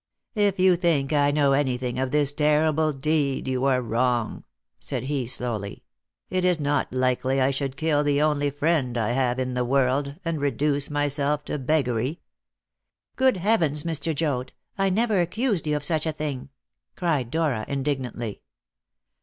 [0.33, 4.43] "If you think I know anything of this terrible deed, you are wrong,"
[4.79, 5.83] said he slowly;
[6.27, 10.15] "it is not likely I should kill the only friend I have in the world,
[10.25, 12.19] and reduce myself to beggary."
[13.15, 14.15] "Good heavens, Mr.
[14.15, 14.53] Joad!
[14.75, 16.49] I never accused you of such a thing!"
[16.95, 18.41] cried Dora indignantly.